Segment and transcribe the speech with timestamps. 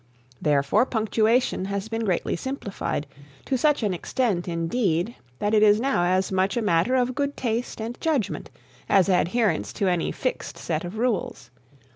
[0.41, 3.05] Therefore, punctuation has been greatly simplified,
[3.45, 7.37] to such an extent indeed, that it is now as much a matter of good
[7.37, 8.49] taste and judgment
[8.89, 11.51] as adherence to any fixed set of rules.